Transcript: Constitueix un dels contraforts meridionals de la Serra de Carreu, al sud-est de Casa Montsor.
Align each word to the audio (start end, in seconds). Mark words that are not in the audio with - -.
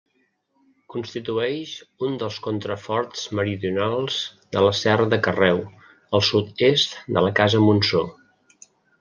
Constitueix 0.93 1.73
un 2.07 2.15
dels 2.23 2.39
contraforts 2.47 3.25
meridionals 3.41 4.17
de 4.57 4.65
la 4.69 4.73
Serra 4.79 5.07
de 5.13 5.21
Carreu, 5.29 5.63
al 6.21 6.25
sud-est 6.31 6.99
de 7.21 7.27
Casa 7.43 7.63
Montsor. 7.69 8.11